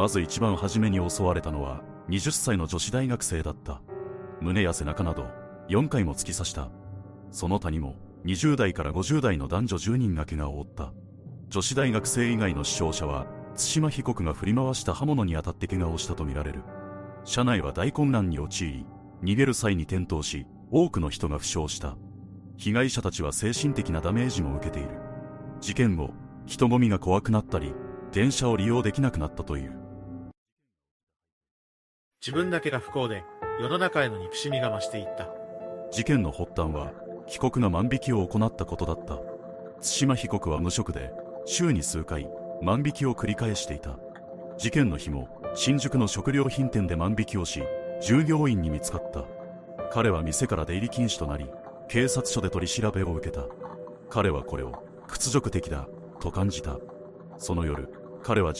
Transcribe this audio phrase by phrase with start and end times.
[0.00, 3.82] まず一番初めに襲われたのは20歳の女子大学生だった。
[4.40, 5.26] 胸や背中など
[5.68, 6.70] 4回も突き刺した。
[7.30, 10.94] その他にも20代から50代の男女10人が怪我を負った。
[11.50, 16.62] 女子大学生以外の死傷者は対馬被告が振り回した刃物に当たって怪我をしたとみられる。
[17.26, 18.86] 車内は大混乱に陥り
[19.22, 21.98] 逃げる際に転倒し多くの人が負傷した。
[22.56, 24.92] 被害者たちは精神的なダメージも受けている。
[25.60, 26.14] 事件後
[26.46, 27.74] 人混みが怖くなったり
[28.12, 29.79] 電車を利用できなくなったという。
[32.22, 33.24] 自分だけが不幸で
[33.62, 35.30] 世の中への憎しみが増していった。
[35.90, 36.92] 事件の発端は
[37.26, 39.18] 被告が万引きを行ったことだった。
[39.80, 41.14] 対馬被告は無職で
[41.46, 42.28] 週に数回
[42.60, 43.98] 万引きを繰り返していた。
[44.58, 47.62] 事件の日も新宿の食料品店で万引きをし
[48.02, 49.24] 従業員に見つかった。
[49.90, 51.46] 彼は店から出入り禁止となり
[51.88, 53.46] 警察署で取り調べを受けた。
[54.10, 55.88] 彼はこれを屈辱的だ
[56.20, 56.76] と感じた。
[57.38, 57.88] その夜
[58.22, 58.52] 彼は